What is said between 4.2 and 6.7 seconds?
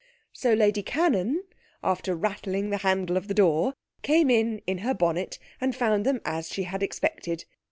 in in her bonnet, and found them, as she